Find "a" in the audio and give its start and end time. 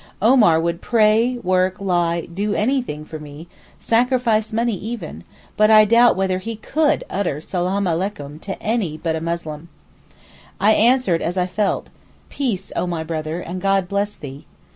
9.15-9.21